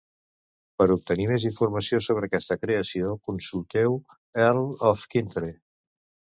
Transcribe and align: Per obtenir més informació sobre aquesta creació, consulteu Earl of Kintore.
Per 0.81 0.85
obtenir 0.93 1.27
més 1.31 1.43
informació 1.49 1.99
sobre 2.05 2.29
aquesta 2.29 2.57
creació, 2.63 3.11
consulteu 3.29 3.99
Earl 4.49 4.65
of 4.93 5.07
Kintore. 5.15 5.53